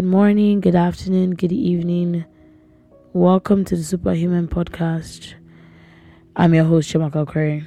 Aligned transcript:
Good 0.00 0.08
morning, 0.08 0.60
good 0.60 0.76
afternoon, 0.76 1.34
good 1.34 1.52
evening. 1.52 2.24
Welcome 3.12 3.66
to 3.66 3.76
the 3.76 3.84
Superhuman 3.84 4.48
Podcast. 4.48 5.34
I'm 6.36 6.54
your 6.54 6.64
host, 6.64 6.90
Chiamaka 6.90 7.26
Okere. 7.26 7.66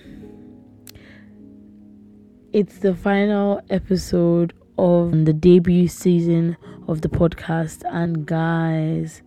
It's 2.51 2.79
the 2.79 2.96
final 2.96 3.61
episode 3.69 4.51
of 4.79 5.25
the 5.25 5.33
debut 5.33 5.88
season 5.88 6.57
of 6.88 7.01
the 7.01 7.07
podcast, 7.07 7.83
and 7.91 8.26
guys, 8.26 9.22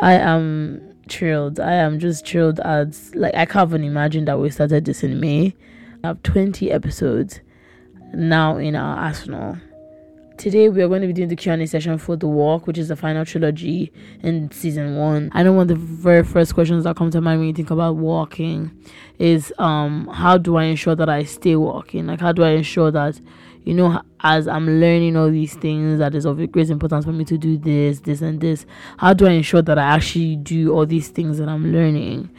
I 0.00 0.14
am 0.14 0.96
thrilled. 1.08 1.60
I 1.60 1.74
am 1.74 2.00
just 2.00 2.26
thrilled 2.26 2.58
as 2.58 3.14
like 3.14 3.36
I 3.36 3.46
can't 3.46 3.70
even 3.70 3.84
imagine 3.84 4.24
that 4.24 4.40
we 4.40 4.50
started 4.50 4.84
this 4.84 5.04
in 5.04 5.20
May. 5.20 5.54
I 6.02 6.08
have 6.08 6.24
20 6.24 6.72
episodes 6.72 7.38
now 8.12 8.56
in 8.56 8.74
our 8.74 8.96
arsenal 8.96 9.58
Today 10.40 10.70
we 10.70 10.80
are 10.80 10.88
going 10.88 11.02
to 11.02 11.06
be 11.06 11.12
doing 11.12 11.28
the 11.28 11.36
Q&A 11.36 11.66
session 11.66 11.98
for 11.98 12.16
The 12.16 12.26
Walk, 12.26 12.66
which 12.66 12.78
is 12.78 12.88
the 12.88 12.96
final 12.96 13.26
trilogy 13.26 13.92
in 14.22 14.50
season 14.50 14.96
1. 14.96 15.32
I 15.34 15.42
know 15.42 15.52
one 15.52 15.64
of 15.64 15.68
the 15.68 15.74
very 15.74 16.24
first 16.24 16.54
questions 16.54 16.84
that 16.84 16.96
come 16.96 17.10
to 17.10 17.20
mind 17.20 17.40
when 17.40 17.48
you 17.48 17.52
think 17.52 17.70
about 17.70 17.96
walking 17.96 18.70
is 19.18 19.52
um 19.58 20.06
how 20.06 20.38
do 20.38 20.56
I 20.56 20.64
ensure 20.64 20.94
that 20.94 21.10
I 21.10 21.24
stay 21.24 21.56
walking? 21.56 22.06
Like 22.06 22.20
how 22.20 22.32
do 22.32 22.42
I 22.42 22.52
ensure 22.52 22.90
that 22.90 23.20
you 23.64 23.74
know 23.74 24.00
as 24.20 24.48
I'm 24.48 24.80
learning 24.80 25.14
all 25.14 25.30
these 25.30 25.56
things 25.56 25.98
that 25.98 26.14
is 26.14 26.24
of 26.24 26.38
great 26.52 26.70
importance 26.70 27.04
for 27.04 27.12
me 27.12 27.26
to 27.26 27.36
do 27.36 27.58
this, 27.58 28.00
this 28.00 28.22
and 28.22 28.40
this. 28.40 28.64
How 28.96 29.12
do 29.12 29.26
I 29.26 29.32
ensure 29.32 29.60
that 29.60 29.78
I 29.78 29.82
actually 29.94 30.36
do 30.36 30.72
all 30.72 30.86
these 30.86 31.08
things 31.08 31.36
that 31.36 31.50
I'm 31.50 31.70
learning? 31.70 32.30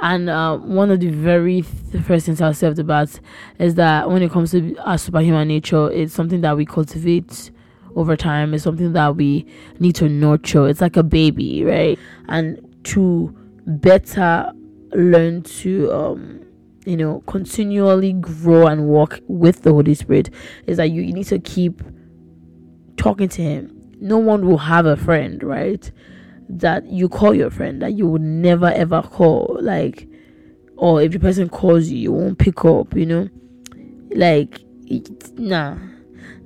And 0.00 0.28
uh, 0.28 0.58
one 0.58 0.90
of 0.90 1.00
the 1.00 1.08
very 1.08 1.62
th- 1.62 2.04
first 2.04 2.26
things 2.26 2.40
off 2.42 2.58
the 2.58 2.84
bat 2.84 3.18
is 3.58 3.76
that 3.76 4.10
when 4.10 4.22
it 4.22 4.30
comes 4.30 4.50
to 4.50 4.76
our 4.78 4.98
superhuman 4.98 5.48
nature, 5.48 5.90
it's 5.90 6.12
something 6.12 6.42
that 6.42 6.56
we 6.56 6.66
cultivate 6.66 7.50
over 7.94 8.16
time. 8.16 8.52
It's 8.52 8.64
something 8.64 8.92
that 8.92 9.16
we 9.16 9.46
need 9.80 9.94
to 9.96 10.08
nurture. 10.08 10.68
It's 10.68 10.80
like 10.80 10.96
a 10.96 11.02
baby, 11.02 11.64
right? 11.64 11.98
And 12.28 12.60
to 12.84 13.34
better 13.66 14.52
learn 14.92 15.42
to, 15.42 15.92
um, 15.92 16.40
you 16.84 16.96
know, 16.96 17.22
continually 17.26 18.12
grow 18.12 18.66
and 18.66 18.86
walk 18.86 19.20
with 19.28 19.62
the 19.62 19.72
Holy 19.72 19.94
Spirit 19.94 20.30
is 20.66 20.76
that 20.76 20.90
you, 20.90 21.02
you 21.02 21.12
need 21.12 21.26
to 21.28 21.38
keep 21.38 21.82
talking 22.96 23.28
to 23.30 23.42
Him. 23.42 23.72
No 23.98 24.18
one 24.18 24.46
will 24.46 24.58
have 24.58 24.84
a 24.84 24.96
friend, 24.96 25.42
right? 25.42 25.90
That 26.48 26.86
you 26.86 27.08
call 27.08 27.34
your 27.34 27.50
friend 27.50 27.82
that 27.82 27.94
you 27.94 28.06
would 28.06 28.22
never 28.22 28.66
ever 28.66 29.02
call 29.02 29.58
like 29.60 30.08
or 30.76 31.02
if 31.02 31.12
the 31.12 31.18
person 31.18 31.48
calls 31.48 31.88
you 31.88 31.98
you 31.98 32.12
won't 32.12 32.38
pick 32.38 32.64
up 32.64 32.94
you 32.94 33.06
know? 33.06 33.28
Like 34.10 34.60
nah. 35.34 35.76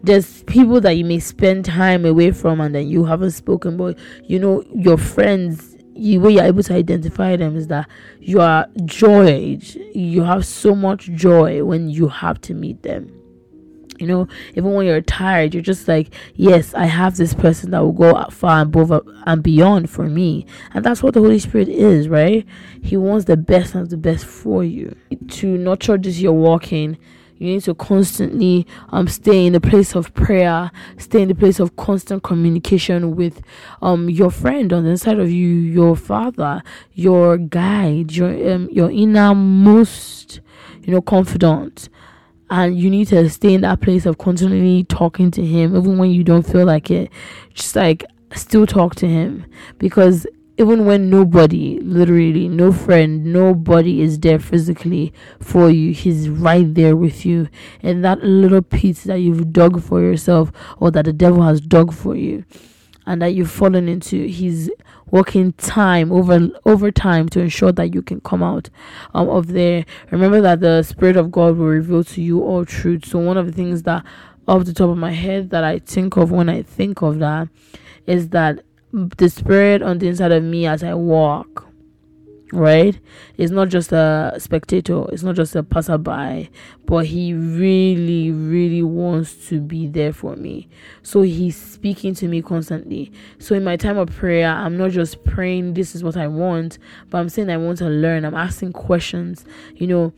There's 0.03 0.43
people 0.45 0.81
that 0.81 0.93
you 0.93 1.05
may 1.05 1.19
spend 1.19 1.67
time 1.67 2.07
away 2.07 2.31
from 2.31 2.61
and 2.61 2.75
then 2.75 2.89
you 2.89 3.05
haven't 3.05 3.33
spoken 3.33 3.77
but 3.77 3.99
you 4.25 4.39
know 4.39 4.65
your 4.75 4.97
friends 4.97 5.77
you 5.95 6.21
way 6.21 6.33
you're 6.33 6.45
able 6.45 6.63
to 6.63 6.73
identify 6.73 7.37
them 7.37 7.57
is 7.57 7.67
that 7.67 7.89
you 8.21 8.41
are 8.41 8.67
joy 8.87 9.59
you 9.95 10.23
have 10.23 10.47
so 10.47 10.75
much 10.75 11.11
joy 11.11 11.63
when 11.63 11.91
you 11.91 12.09
have 12.09 12.41
to 12.41 12.55
meet 12.55 12.83
them 12.83 13.20
you 14.01 14.07
know 14.07 14.27
even 14.55 14.73
when 14.73 14.87
you're 14.87 15.01
tired 15.01 15.55
you're 15.55 15.63
just 15.63 15.87
like 15.87 16.13
yes 16.35 16.75
i 16.75 16.87
have 16.87 17.17
this 17.17 17.35
person 17.35 17.71
that 17.71 17.81
will 17.81 17.93
go 17.93 18.25
far 18.31 18.63
above 18.63 18.91
and 19.27 19.43
beyond 19.43 19.91
for 19.91 20.09
me. 20.09 20.47
And 20.73 20.85
that's 20.85 21.03
what 21.03 21.15
the 21.15 21.21
holy 21.21 21.39
spirit 21.39 21.69
is 21.69 22.09
right? 22.09 22.47
He 22.83 22.97
wants 22.97 23.27
the 23.27 23.37
best 23.37 23.75
and 23.75 23.89
the 23.89 23.97
best 23.97 24.25
for 24.25 24.65
you. 24.65 24.97
To 25.29 25.47
nurture 25.47 25.99
this 25.99 26.21
you're 26.21 26.33
walking. 26.33 26.99
You 27.39 27.55
need 27.55 27.63
to 27.65 27.75
constantly 27.75 28.67
um 28.91 29.09
stay 29.09 29.47
in 29.47 29.55
the 29.55 29.61
place 29.63 29.95
of 29.95 30.13
prayer 30.13 30.71
stay 30.99 31.23
in 31.23 31.29
the 31.29 31.35
place 31.35 31.59
of 31.59 31.75
constant 31.75 32.23
communication 32.23 33.17
with 33.17 33.41
um 33.81 34.11
your 34.11 34.31
friend 34.31 34.71
on 34.75 34.85
the 34.85 34.91
inside 34.91 35.19
of 35.19 35.31
you 35.31 35.49
your 35.49 35.97
father 35.97 36.63
your 36.93 37.39
guide 37.39 38.13
your 38.13 38.29
um 38.53 38.69
your 38.71 38.91
innermost 38.91 40.41
you 40.83 40.93
know 40.93 41.01
confidant 41.01 41.89
and 42.51 42.79
you 42.79 42.91
need 42.91 43.09
to 43.09 43.29
stay 43.31 43.55
in 43.55 43.61
that 43.61 43.81
place 43.81 44.07
of 44.07 44.19
continually 44.19 44.85
talking 44.85 45.31
to 45.31 45.45
him 45.45 45.77
even 45.77 45.99
when 45.99 46.11
you 46.11 46.25
don't 46.25 46.43
feel 46.43 46.67
like 46.67 46.91
it. 46.91 47.11
Just 47.55 47.77
like 47.77 48.05
still 48.35 48.67
talk 48.67 48.97
to 48.97 49.07
him. 49.07 49.47
Because 49.79 50.27
even 50.59 50.85
when 50.85 51.09
nobody 51.09 51.79
literally 51.81 52.47
no 52.47 52.71
friend 52.71 53.25
nobody 53.25 54.03
is 54.03 54.19
there 54.19 54.39
physically 54.39 55.11
for 55.41 55.71
you 55.71 55.95
he's 55.95 56.29
right 56.29 56.75
there 56.75 56.97
with 56.97 57.25
you. 57.25 57.49
And 57.83 58.05
that 58.05 58.23
little 58.23 58.63
piece 58.63 59.05
that 59.05 59.21
you've 59.21 59.53
dug 59.53 59.81
for 59.83 60.01
yourself 60.01 60.53
or 60.79 60.91
that 60.91 61.05
the 61.05 61.13
devil 61.13 61.43
has 61.43 61.61
dug 61.61 61.95
for 61.95 62.17
you 62.17 62.45
and 63.07 63.23
that 63.23 63.29
you've 63.29 63.51
fallen 63.51 63.89
into 63.89 64.27
he's 64.27 64.71
working 65.11 65.53
time 65.55 66.13
over 66.13 66.49
over 66.65 66.91
time 66.91 67.29
to 67.31 67.41
ensure 67.41 67.73
that 67.73 67.95
you 67.95 68.03
can 68.03 68.21
come 68.21 68.43
out 68.43 68.71
um, 69.15 69.29
of 69.29 69.49
there. 69.49 69.85
Remember 70.11 70.41
that 70.41 70.61
the 70.61 70.83
spirit 70.83 71.17
of 71.17 71.31
god 71.31 71.57
will 71.57 71.67
reveal 71.67 72.05
to 72.05 72.23
you 72.23 72.43
all 72.43 72.65
truth. 72.65 73.07
So 73.07 73.19
one 73.19 73.37
of 73.37 73.47
the 73.47 73.53
things 73.53 73.83
that 73.85 74.05
off 74.51 74.65
the 74.65 74.73
top 74.75 74.91
of 74.91 74.97
my 74.97 75.13
head 75.13 75.51
that 75.51 75.63
i 75.63 75.79
think 75.79 76.17
of 76.17 76.33
when 76.33 76.49
i 76.49 76.61
think 76.61 77.03
of 77.03 77.21
that 77.21 77.49
is 78.07 78.31
that 78.31 78.65
the 78.93 79.31
spirit 79.31 79.81
on 79.81 79.99
the 79.99 80.09
inside 80.09 80.33
of 80.33 80.43
me 80.43 80.67
as 80.67 80.83
i 80.83 80.93
walk 80.93 81.70
right? 82.53 82.99
It's 83.37 83.51
not 83.51 83.69
just 83.69 83.93
a 83.93 84.35
spectator, 84.39 85.05
it's 85.13 85.23
not 85.23 85.37
just 85.37 85.55
a 85.57 85.63
passerby, 85.63 86.51
but 86.87 87.07
he 87.07 87.35
really, 87.35 88.31
really 88.31 88.83
wants 88.83 89.49
to 89.49 89.61
be 89.61 89.87
there 89.87 90.13
for 90.13 90.37
me. 90.37 90.69
So 91.03 91.23
he's 91.23 91.57
speaking 91.57 92.15
to 92.17 92.29
me 92.29 92.43
constantly. 92.43 93.13
So 93.39 93.55
in 93.55 93.65
my 93.65 93.77
time 93.77 93.99
of 93.99 94.11
prayer, 94.11 94.49
I'm 94.49 94.77
not 94.77 94.91
just 94.91 95.25
praying, 95.25 95.75
this 95.75 95.95
is 95.95 96.03
what 96.03 96.17
I 96.17 96.27
want, 96.27 96.79
but 97.09 97.19
I'm 97.19 97.29
saying 97.29 97.51
I 97.51 97.57
want 97.57 97.79
to 97.79 97.89
learn. 97.89 98.25
I'm 98.25 98.35
asking 98.35 98.73
questions, 98.73 99.45
you 99.77 99.87
know 99.87 100.13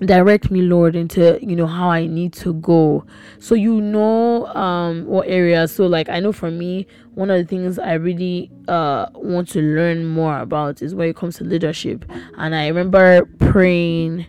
direct 0.00 0.50
me 0.50 0.60
lord 0.60 0.94
into 0.94 1.38
you 1.40 1.56
know 1.56 1.66
how 1.66 1.88
i 1.88 2.06
need 2.06 2.32
to 2.32 2.52
go. 2.54 3.04
So 3.38 3.54
you 3.54 3.80
know 3.80 4.46
um 4.48 5.06
what 5.06 5.28
areas 5.28 5.74
so 5.74 5.86
like 5.86 6.08
i 6.08 6.20
know 6.20 6.32
for 6.32 6.50
me 6.50 6.86
one 7.14 7.30
of 7.30 7.38
the 7.38 7.44
things 7.44 7.78
i 7.78 7.94
really 7.94 8.50
uh 8.68 9.06
want 9.14 9.48
to 9.48 9.60
learn 9.62 10.04
more 10.04 10.38
about 10.38 10.82
is 10.82 10.94
when 10.94 11.08
it 11.08 11.16
comes 11.16 11.36
to 11.36 11.44
leadership. 11.44 12.04
And 12.36 12.54
i 12.54 12.68
remember 12.68 13.24
praying. 13.38 14.26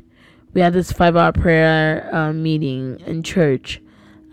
We 0.54 0.62
had 0.62 0.74
this 0.74 0.92
five 0.92 1.16
hour 1.16 1.32
prayer 1.34 2.10
uh, 2.16 2.34
meeting 2.34 3.00
in 3.06 3.22
church. 3.22 3.82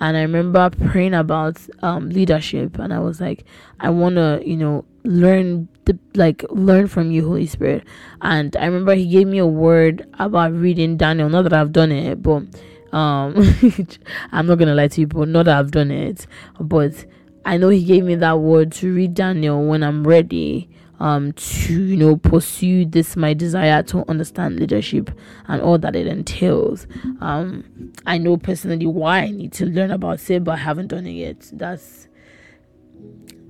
And 0.00 0.16
I 0.16 0.22
remember 0.22 0.70
praying 0.70 1.14
about 1.14 1.58
um, 1.82 2.10
leadership, 2.10 2.78
and 2.78 2.92
I 2.92 2.98
was 2.98 3.20
like, 3.20 3.44
I 3.80 3.90
want 3.90 4.16
to, 4.16 4.42
you 4.44 4.56
know, 4.56 4.84
learn 5.04 5.68
the 5.86 5.98
like 6.14 6.44
learn 6.50 6.86
from 6.88 7.10
you, 7.10 7.26
Holy 7.26 7.46
Spirit. 7.46 7.84
And 8.22 8.56
I 8.56 8.66
remember 8.66 8.94
He 8.94 9.06
gave 9.06 9.26
me 9.26 9.38
a 9.38 9.46
word 9.46 10.06
about 10.18 10.52
reading 10.52 10.96
Daniel. 10.96 11.28
Not 11.28 11.42
that 11.42 11.52
I've 11.52 11.72
done 11.72 11.92
it, 11.92 12.22
but 12.22 12.44
um, 12.92 13.34
I'm 14.32 14.46
not 14.46 14.58
gonna 14.58 14.74
lie 14.74 14.88
to 14.88 15.00
you, 15.00 15.06
but 15.06 15.28
not 15.28 15.44
that 15.44 15.58
I've 15.58 15.70
done 15.70 15.90
it, 15.90 16.26
but 16.60 17.04
I 17.44 17.56
know 17.56 17.68
He 17.68 17.84
gave 17.84 18.04
me 18.04 18.14
that 18.16 18.38
word 18.38 18.72
to 18.72 18.94
read 18.94 19.14
Daniel 19.14 19.64
when 19.66 19.82
I'm 19.82 20.06
ready 20.06 20.68
um 21.00 21.32
to 21.32 21.72
you 21.72 21.96
know 21.96 22.16
pursue 22.16 22.84
this 22.84 23.16
my 23.16 23.34
desire 23.34 23.82
to 23.82 24.08
understand 24.08 24.58
leadership 24.58 25.10
and 25.48 25.60
all 25.60 25.76
that 25.76 25.96
it 25.96 26.06
entails 26.06 26.86
um 27.20 27.92
i 28.06 28.16
know 28.16 28.36
personally 28.36 28.86
why 28.86 29.20
i 29.20 29.30
need 29.30 29.52
to 29.52 29.66
learn 29.66 29.90
about 29.90 30.30
it 30.30 30.44
but 30.44 30.52
i 30.52 30.56
haven't 30.56 30.88
done 30.88 31.06
it 31.06 31.12
yet 31.12 31.50
that's 31.54 32.08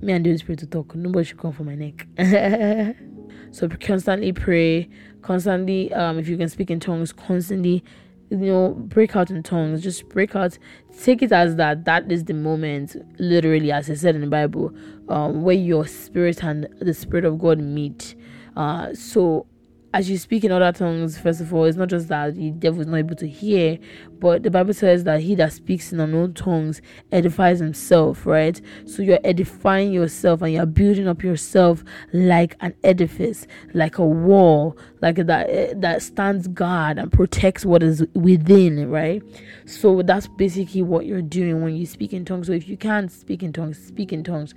me 0.01 0.13
and 0.13 0.25
the 0.25 0.29
Holy 0.29 0.37
spirit 0.37 0.59
to 0.59 0.67
talk. 0.67 0.95
Nobody 0.95 1.25
should 1.25 1.39
come 1.39 1.53
for 1.53 1.63
my 1.63 1.75
neck. 1.75 2.07
So 3.55 3.69
constantly 3.69 4.33
pray. 4.33 4.89
Constantly 5.21 5.93
um 5.93 6.19
if 6.19 6.27
you 6.27 6.35
can 6.35 6.49
speak 6.49 6.69
in 6.69 6.81
tongues 6.81 7.13
constantly 7.13 7.85
you 8.29 8.37
know 8.37 8.73
break 8.73 9.15
out 9.15 9.29
in 9.29 9.41
tongues. 9.43 9.81
Just 9.81 10.09
break 10.09 10.35
out. 10.35 10.57
Take 11.01 11.21
it 11.21 11.31
as 11.31 11.55
that. 11.55 11.85
That 11.85 12.11
is 12.11 12.25
the 12.25 12.33
moment 12.33 12.97
literally 13.17 13.71
as 13.71 13.89
i 13.89 13.93
said 13.93 14.13
in 14.13 14.21
the 14.21 14.27
bible 14.27 14.75
um 15.07 15.41
where 15.41 15.55
your 15.55 15.87
spirit 15.87 16.43
and 16.43 16.67
the 16.81 16.93
spirit 16.93 17.23
of 17.23 17.39
god 17.39 17.59
meet. 17.59 18.15
Uh 18.57 18.93
so 18.93 19.47
as 19.93 20.09
you 20.09 20.17
speak 20.17 20.43
in 20.43 20.51
other 20.51 20.73
tongues, 20.73 21.17
first 21.17 21.39
of 21.39 21.53
all, 21.53 21.63
it's 21.63 21.77
not 21.77 21.87
just 21.87 22.09
that 22.09 22.35
the 22.35 22.51
devil 22.51 22.81
is 22.81 22.87
not 22.87 22.97
able 22.97 23.15
to 23.15 23.25
hear, 23.25 23.79
but 24.19 24.43
the 24.43 24.51
Bible 24.51 24.73
says 24.73 25.03
that 25.03 25.21
he 25.21 25.35
that 25.35 25.53
speaks 25.53 25.91
in 25.91 25.99
unknown 25.99 26.33
tongues 26.33 26.81
edifies 27.11 27.59
himself, 27.59 28.25
right? 28.25 28.59
So 28.85 29.01
you're 29.01 29.19
edifying 29.23 29.91
yourself 29.91 30.41
and 30.41 30.53
you're 30.53 30.65
building 30.65 31.07
up 31.07 31.23
yourself 31.23 31.83
like 32.13 32.55
an 32.61 32.73
edifice, 32.83 33.47
like 33.73 33.97
a 33.97 34.05
wall, 34.05 34.77
like 35.01 35.17
that 35.17 35.49
eh, 35.49 35.73
that 35.77 36.01
stands 36.01 36.47
guard 36.47 36.97
and 36.97 37.11
protects 37.11 37.65
what 37.65 37.83
is 37.83 38.05
within, 38.13 38.89
right? 38.89 39.21
So 39.65 40.01
that's 40.01 40.27
basically 40.27 40.81
what 40.81 41.05
you're 41.05 41.21
doing 41.21 41.61
when 41.61 41.75
you 41.75 41.85
speak 41.85 42.13
in 42.13 42.25
tongues. 42.25 42.47
So 42.47 42.53
if 42.53 42.67
you 42.67 42.77
can't 42.77 43.11
speak 43.11 43.43
in 43.43 43.53
tongues, 43.53 43.77
speak 43.77 44.13
in 44.13 44.23
tongues. 44.23 44.53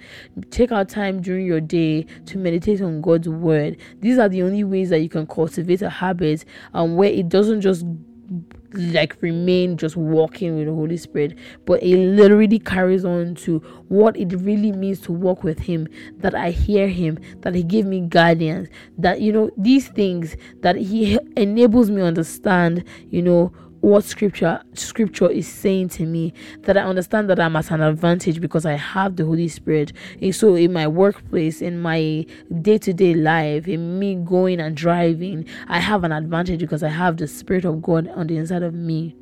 Take 0.51 0.73
out 0.73 0.89
time 0.89 1.21
during 1.21 1.47
your 1.47 1.61
day 1.61 2.07
to 2.27 2.39
meditate 2.39 2.81
on 2.81 3.01
God's 3.01 3.29
word. 3.29 3.77
These 4.01 4.19
are 4.19 4.29
the 4.29 4.43
only 4.43 4.65
ways 4.65 4.91
that 4.91 5.01
you 5.01 5.09
can 5.09 5.27
cultivate 5.27 5.83
a 5.83 5.91
habit 5.91 6.45
um, 6.75 6.97
where 6.97 7.11
it 7.11 7.29
doesn't 7.29 7.61
just 7.61 7.85
like 8.73 9.17
remain 9.21 9.77
just 9.77 9.97
walking 9.97 10.57
with 10.57 10.67
the 10.67 10.75
Holy 10.75 10.97
Spirit, 10.97 11.37
but 11.65 11.83
it 11.83 11.97
literally 11.97 12.59
carries 12.59 13.05
on 13.05 13.35
to 13.37 13.59
what 13.89 14.17
it 14.17 14.33
really 14.41 14.73
means 14.73 15.01
to 15.01 15.13
walk 15.13 15.43
with 15.43 15.61
Him. 15.61 15.89
That 16.19 16.35
I 16.35 16.51
hear 16.51 16.89
Him, 16.89 17.19
that 17.41 17.55
He 17.55 17.63
give 17.63 17.87
me 17.87 18.01
guidance, 18.01 18.69
that 18.99 19.21
you 19.21 19.33
know 19.33 19.51
these 19.57 19.89
things 19.89 20.37
that 20.61 20.77
He 20.77 21.19
enables 21.37 21.91
me 21.91 22.03
understand, 22.03 22.85
you 23.11 23.23
know 23.23 23.53
what 23.81 24.05
scripture 24.05 24.61
scripture 24.75 25.31
is 25.31 25.47
saying 25.47 25.89
to 25.89 26.05
me 26.05 26.33
that 26.63 26.77
i 26.77 26.81
understand 26.81 27.31
that 27.31 27.39
i'm 27.39 27.55
at 27.57 27.71
an 27.71 27.81
advantage 27.81 28.41
because 28.41 28.67
i 28.67 28.73
have 28.73 29.17
the 29.17 29.25
holy 29.25 29.49
spirit. 29.49 29.93
And 30.21 30.35
so 30.35 30.55
in 30.55 30.73
my 30.73 30.87
workplace 30.87 31.63
in 31.63 31.81
my 31.81 32.27
day-to-day 32.61 33.15
life 33.15 33.69
in 33.69 33.99
me 33.99 34.17
going 34.17 34.61
and 34.61 34.77
driving 34.77 35.47
i 35.69 35.79
have 35.79 36.05
an 36.05 36.13
advantage 36.13 36.61
because 36.61 36.83
i 36.83 36.89
have 36.89 37.17
the 37.17 37.29
spirit 37.29 37.65
of 37.65 37.83
god 37.83 38.09
on 38.09 38.27
the 38.27 38.37
inside 38.37 38.63
of 38.63 38.75
me 38.75 39.15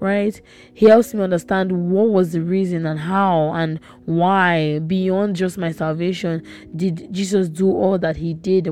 right? 0.00 0.40
He 0.74 0.86
helps 0.86 1.14
me 1.14 1.22
understand 1.22 1.90
what 1.90 2.10
was 2.10 2.32
the 2.32 2.40
reason 2.40 2.86
and 2.86 2.98
how 3.00 3.52
and 3.52 3.80
why, 4.04 4.78
beyond 4.80 5.36
just 5.36 5.58
my 5.58 5.72
salvation, 5.72 6.42
did 6.74 7.12
Jesus 7.12 7.48
do 7.48 7.70
all 7.70 7.98
that 7.98 8.16
he 8.16 8.34
did. 8.34 8.68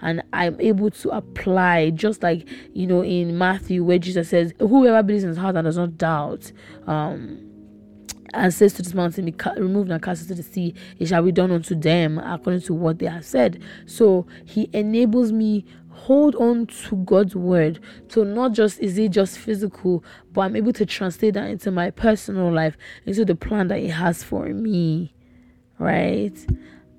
And 0.00 0.22
I'm 0.32 0.60
able 0.60 0.90
to 0.90 1.10
apply, 1.10 1.90
just 1.90 2.22
like, 2.22 2.48
you 2.72 2.86
know, 2.86 3.02
in 3.02 3.36
Matthew, 3.38 3.84
where 3.84 3.98
Jesus 3.98 4.28
says, 4.28 4.52
Whoever 4.58 5.02
believes 5.02 5.24
in 5.24 5.30
his 5.30 5.38
heart 5.38 5.56
and 5.56 5.64
does 5.64 5.76
not 5.76 5.96
doubt, 5.96 6.52
um, 6.86 7.49
and 8.34 8.52
says 8.52 8.72
to 8.74 8.82
this 8.82 8.94
mountain, 8.94 9.24
Be 9.26 9.32
ca- 9.32 9.54
removed 9.56 9.90
and 9.90 10.02
cast 10.02 10.22
into 10.22 10.34
the 10.34 10.42
sea, 10.42 10.74
it 10.98 11.06
shall 11.06 11.22
be 11.22 11.32
done 11.32 11.50
unto 11.50 11.74
them 11.74 12.18
according 12.18 12.62
to 12.62 12.74
what 12.74 12.98
they 12.98 13.06
have 13.06 13.24
said. 13.24 13.62
So 13.86 14.26
he 14.44 14.68
enables 14.72 15.32
me 15.32 15.64
hold 15.90 16.34
on 16.36 16.66
to 16.66 16.96
God's 16.96 17.36
word. 17.36 17.78
So 18.08 18.24
not 18.24 18.52
just 18.52 18.80
is 18.80 18.98
it 18.98 19.10
just 19.10 19.38
physical, 19.38 20.02
but 20.32 20.42
I'm 20.42 20.56
able 20.56 20.72
to 20.74 20.86
translate 20.86 21.34
that 21.34 21.48
into 21.48 21.70
my 21.70 21.90
personal 21.90 22.52
life, 22.52 22.76
into 23.04 23.24
the 23.24 23.34
plan 23.34 23.68
that 23.68 23.80
He 23.80 23.88
has 23.88 24.22
for 24.22 24.46
me. 24.46 25.14
Right? 25.78 26.36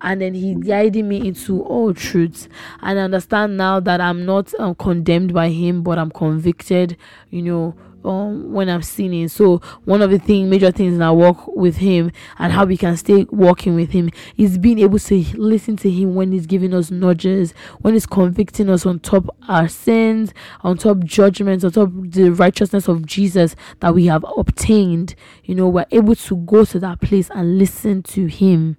and 0.04 0.22
then 0.22 0.34
he 0.34 0.56
guided 0.56 1.06
me 1.06 1.28
into 1.28 1.62
all 1.64 1.94
truths 1.94 2.50
and 2.82 3.00
I 3.00 3.04
understand 3.04 3.58
now 3.58 3.80
that 3.82 4.02
i'm 4.02 4.26
not 4.26 4.52
um, 4.60 4.76
condemned 4.76 5.34
by 5.34 5.50
him 5.50 5.84
but 5.84 5.98
i'm 5.98 6.12
convicted 6.12 6.98
you 7.30 7.42
know 7.42 7.76
um, 8.04 8.52
when 8.52 8.70
I'm 8.70 8.82
sinning. 8.82 9.28
So 9.28 9.58
one 9.86 10.02
of 10.02 10.12
the 10.12 10.20
thing, 10.20 10.50
major 10.50 10.72
things 10.72 10.96
in 10.96 11.02
our 11.02 11.14
walk 11.14 11.48
with 11.48 11.78
Him 11.78 12.12
and 12.40 12.54
how 12.54 12.66
we 12.66 12.78
can 12.78 12.98
stay 12.98 13.26
walking 13.30 13.76
with 13.76 13.92
Him 13.92 14.10
is 14.38 14.58
being 14.58 14.80
able 14.80 15.00
to 15.00 15.26
listen 15.38 15.78
to 15.78 15.90
Him 15.90 16.16
when 16.16 16.32
He's 16.32 16.46
giving 16.46 16.74
us 16.74 16.92
nudges, 16.92 17.54
when 17.80 17.94
He's 17.94 18.06
convicting 18.06 18.70
us 18.70 18.86
on 18.86 19.00
top 19.00 19.36
our 19.48 19.68
sins, 19.68 20.34
on 20.62 20.78
top 20.78 21.00
judgments, 21.00 21.64
on 21.64 21.72
top 21.72 21.90
the 21.94 22.30
righteousness 22.30 22.88
of 22.88 23.06
Jesus 23.06 23.56
that 23.80 23.94
we 23.94 24.06
have 24.08 24.26
obtained. 24.38 25.16
You 25.44 25.56
know, 25.56 25.68
we're 25.68 25.86
able 25.92 26.16
to 26.16 26.38
go 26.38 26.66
to 26.66 26.80
that 26.80 27.02
place 27.02 27.30
and 27.30 27.58
listen 27.58 28.04
to 28.04 28.28
Him. 28.28 28.78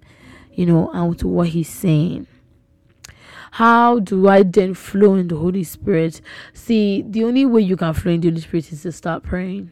You 0.53 0.67
know, 0.67 0.91
and 0.93 1.17
to 1.17 1.27
what 1.27 1.47
He's 1.49 1.69
saying. 1.69 2.27
How 3.53 3.99
do 3.99 4.29
I 4.29 4.41
then 4.41 4.73
flow 4.73 5.13
in 5.13 5.27
the 5.27 5.35
Holy 5.35 5.63
Spirit? 5.63 6.21
See, 6.53 7.03
the 7.07 7.23
only 7.23 7.45
way 7.45 7.61
you 7.61 7.77
can 7.77 7.93
flow 7.93 8.11
in 8.11 8.19
the 8.19 8.29
Holy 8.29 8.41
Spirit 8.41 8.71
is 8.71 8.81
to 8.81 8.91
start 8.91 9.21
praying. 9.21 9.69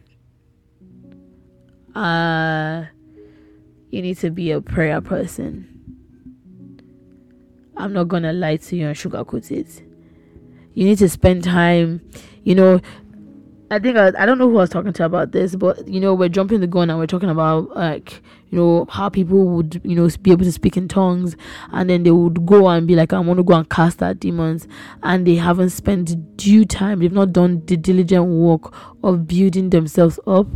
Uh 1.95 2.85
you 3.89 4.03
need 4.03 4.19
to 4.19 4.29
be 4.29 4.51
a 4.51 4.61
prayer 4.61 5.01
person. 5.01 5.67
I'm 7.75 7.91
not 7.91 8.07
gonna 8.07 8.33
lie 8.33 8.57
to 8.57 8.75
you 8.75 8.85
and 8.85 8.95
sugarcoat 8.95 9.49
it. 9.49 9.81
You 10.75 10.85
need 10.85 10.99
to 10.99 11.09
spend 11.09 11.43
time, 11.43 12.07
you 12.43 12.53
know, 12.53 12.81
I 13.71 13.79
think 13.79 13.95
I, 13.95 14.11
I 14.17 14.25
don't 14.25 14.37
know 14.37 14.49
who 14.49 14.57
I 14.57 14.61
was 14.63 14.69
talking 14.69 14.91
to 14.91 15.05
about 15.05 15.31
this, 15.31 15.55
but 15.55 15.87
you 15.87 16.01
know, 16.01 16.13
we're 16.13 16.27
jumping 16.27 16.59
the 16.59 16.67
gun 16.67 16.89
and 16.89 16.99
we're 16.99 17.07
talking 17.07 17.29
about 17.29 17.73
like 17.73 18.21
you 18.49 18.57
know 18.57 18.85
how 18.89 19.07
people 19.07 19.47
would 19.47 19.79
you 19.85 19.95
know 19.95 20.09
be 20.21 20.31
able 20.31 20.43
to 20.43 20.51
speak 20.51 20.75
in 20.75 20.89
tongues, 20.89 21.37
and 21.71 21.89
then 21.89 22.03
they 22.03 22.11
would 22.11 22.45
go 22.45 22.67
and 22.67 22.85
be 22.85 22.95
like, 22.95 23.13
I 23.13 23.19
want 23.19 23.37
to 23.37 23.43
go 23.43 23.53
and 23.53 23.69
cast 23.69 24.03
out 24.03 24.19
demons, 24.19 24.67
and 25.03 25.25
they 25.25 25.35
haven't 25.35 25.69
spent 25.69 26.35
due 26.35 26.65
time. 26.65 26.99
They've 26.99 27.13
not 27.13 27.31
done 27.31 27.65
the 27.65 27.77
diligent 27.77 28.25
work 28.25 28.73
of 29.05 29.25
building 29.25 29.69
themselves 29.69 30.19
up, 30.27 30.47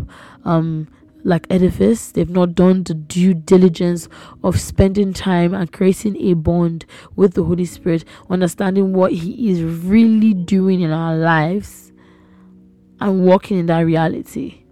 um, 0.43 0.89
like 1.23 1.47
edifice. 1.49 2.11
They've 2.11 2.29
not 2.29 2.53
done 2.53 2.83
the 2.83 2.95
due 2.95 3.33
diligence 3.33 4.09
of 4.43 4.59
spending 4.59 5.13
time 5.13 5.53
and 5.53 5.71
creating 5.71 6.17
a 6.17 6.33
bond 6.33 6.85
with 7.15 7.35
the 7.35 7.45
Holy 7.45 7.63
Spirit, 7.63 8.03
understanding 8.29 8.91
what 8.91 9.13
He 9.13 9.51
is 9.51 9.63
really 9.63 10.33
doing 10.33 10.81
in 10.81 10.91
our 10.91 11.15
lives 11.15 11.93
and 12.99 13.25
walking 13.25 13.59
in 13.59 13.65
that 13.67 13.79
reality. 13.81 14.63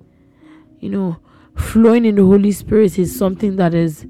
You 0.79 0.89
know, 0.89 1.17
flowing 1.55 2.05
in 2.05 2.15
the 2.15 2.23
Holy 2.23 2.51
Spirit 2.51 2.99
is 2.99 3.17
something 3.17 3.55
that 3.57 3.73
is, 3.73 4.05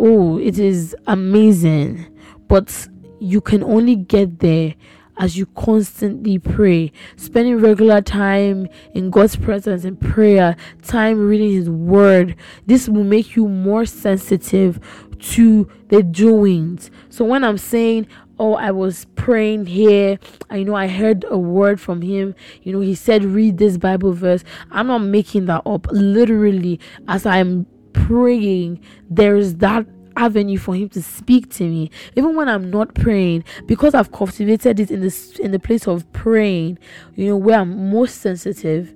oh, 0.00 0.38
it 0.38 0.58
is 0.58 0.94
amazing. 1.06 2.06
But 2.48 2.88
you 3.20 3.40
can 3.40 3.62
only 3.62 3.96
get 3.96 4.40
there 4.40 4.74
as 5.16 5.36
you 5.36 5.46
constantly 5.46 6.38
pray, 6.38 6.90
spending 7.16 7.58
regular 7.58 8.00
time 8.00 8.68
in 8.94 9.10
God's 9.10 9.36
presence 9.36 9.84
in 9.84 9.96
prayer, 9.96 10.56
time 10.82 11.18
reading 11.18 11.52
His 11.52 11.70
Word. 11.70 12.34
This 12.66 12.88
will 12.88 13.04
make 13.04 13.36
you 13.36 13.48
more 13.48 13.86
sensitive 13.86 14.80
to 15.20 15.70
the 15.88 16.02
doings. 16.02 16.90
So 17.10 17.24
when 17.24 17.44
I'm 17.44 17.58
saying, 17.58 18.08
oh 18.38 18.54
i 18.54 18.70
was 18.70 19.06
praying 19.16 19.66
here. 19.66 20.18
I 20.50 20.62
know 20.62 20.74
i 20.74 20.88
heard 20.88 21.24
a 21.28 21.38
word 21.38 21.80
from 21.80 22.02
him. 22.02 22.34
You 22.62 22.72
know 22.72 22.80
he 22.80 22.94
said 22.94 23.24
read 23.24 23.58
this 23.58 23.78
bible 23.78 24.12
verse. 24.12 24.44
I'm 24.70 24.86
not 24.86 24.98
making 24.98 25.46
that 25.46 25.62
up. 25.66 25.86
Literally 25.90 26.80
as 27.08 27.26
i'm 27.26 27.66
praying 27.92 28.80
there's 29.08 29.54
that 29.56 29.86
avenue 30.16 30.58
for 30.58 30.74
him 30.74 30.88
to 30.90 31.02
speak 31.02 31.50
to 31.54 31.64
me. 31.64 31.90
Even 32.16 32.36
when 32.36 32.48
i'm 32.48 32.70
not 32.70 32.94
praying 32.94 33.44
because 33.66 33.94
i've 33.94 34.12
cultivated 34.12 34.80
it 34.80 34.90
in 34.90 35.00
this 35.00 35.38
in 35.38 35.50
the 35.50 35.58
place 35.58 35.86
of 35.86 36.10
praying 36.12 36.78
you 37.14 37.26
know 37.26 37.36
where 37.36 37.60
i'm 37.60 37.90
most 37.90 38.20
sensitive 38.20 38.94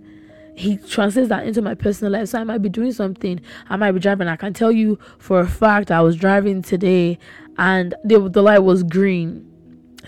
he 0.59 0.77
translates 0.77 1.29
that 1.29 1.47
into 1.47 1.63
my 1.63 1.75
personal 1.75 2.13
life. 2.13 2.31
So 2.31 2.41
I 2.41 2.45
might 2.45 2.59
be 2.59 2.69
doing 2.69 2.91
something, 2.91 3.41
I 3.71 3.77
might 3.77 3.93
be 3.93 4.01
driving. 4.01 4.27
I 4.27 4.35
can 4.35 4.53
tell 4.53 4.73
you 4.73 4.99
for 5.19 5.39
a 5.39 5.47
fact 5.47 5.93
I 5.93 6.01
was 6.01 6.17
driving 6.17 6.63
today 6.63 7.19
and 7.59 7.95
the, 8.05 8.29
the 8.29 8.43
light 8.43 8.61
was 8.61 8.83
green. 8.83 9.45